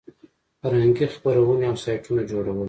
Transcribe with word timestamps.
فرهنګي 0.59 1.07
خپرونې 1.15 1.65
او 1.69 1.75
سایټونه 1.85 2.21
جوړول. 2.31 2.59